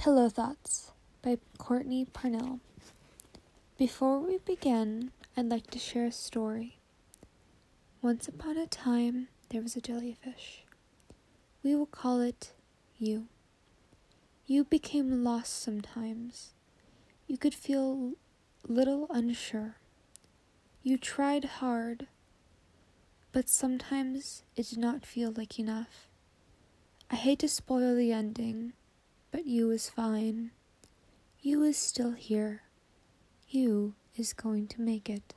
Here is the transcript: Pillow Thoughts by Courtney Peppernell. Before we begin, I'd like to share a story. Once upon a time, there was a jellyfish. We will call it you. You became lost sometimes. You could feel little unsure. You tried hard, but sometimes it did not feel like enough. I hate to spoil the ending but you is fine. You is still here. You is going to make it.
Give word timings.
Pillow 0.00 0.30
Thoughts 0.30 0.92
by 1.20 1.36
Courtney 1.58 2.06
Peppernell. 2.06 2.60
Before 3.76 4.18
we 4.18 4.38
begin, 4.38 5.10
I'd 5.36 5.50
like 5.50 5.66
to 5.72 5.78
share 5.78 6.06
a 6.06 6.10
story. 6.10 6.78
Once 8.00 8.26
upon 8.26 8.56
a 8.56 8.66
time, 8.66 9.28
there 9.50 9.60
was 9.60 9.76
a 9.76 9.82
jellyfish. 9.82 10.64
We 11.62 11.76
will 11.76 11.84
call 11.84 12.22
it 12.22 12.52
you. 12.98 13.26
You 14.46 14.64
became 14.64 15.22
lost 15.22 15.62
sometimes. 15.62 16.54
You 17.26 17.36
could 17.36 17.52
feel 17.52 18.12
little 18.66 19.06
unsure. 19.10 19.74
You 20.82 20.96
tried 20.96 21.44
hard, 21.60 22.06
but 23.32 23.50
sometimes 23.50 24.44
it 24.56 24.70
did 24.70 24.78
not 24.78 25.04
feel 25.04 25.30
like 25.30 25.58
enough. 25.58 26.08
I 27.10 27.16
hate 27.16 27.40
to 27.40 27.48
spoil 27.48 27.94
the 27.94 28.12
ending 28.12 28.72
but 29.30 29.46
you 29.46 29.70
is 29.70 29.88
fine. 29.88 30.50
You 31.40 31.62
is 31.62 31.76
still 31.76 32.12
here. 32.12 32.62
You 33.48 33.94
is 34.16 34.32
going 34.32 34.66
to 34.68 34.80
make 34.80 35.08
it. 35.08 35.34